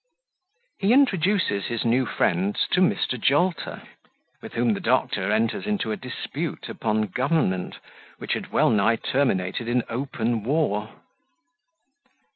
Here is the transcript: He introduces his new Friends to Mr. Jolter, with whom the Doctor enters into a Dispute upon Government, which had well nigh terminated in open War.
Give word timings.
He 0.79 0.93
introduces 0.93 1.65
his 1.65 1.85
new 1.85 2.07
Friends 2.07 2.65
to 2.71 2.81
Mr. 2.81 3.21
Jolter, 3.21 3.83
with 4.41 4.53
whom 4.53 4.73
the 4.73 4.79
Doctor 4.79 5.31
enters 5.31 5.67
into 5.67 5.91
a 5.91 5.95
Dispute 5.95 6.67
upon 6.69 7.03
Government, 7.03 7.77
which 8.17 8.33
had 8.33 8.51
well 8.51 8.71
nigh 8.71 8.95
terminated 8.95 9.67
in 9.67 9.83
open 9.89 10.43
War. 10.43 10.89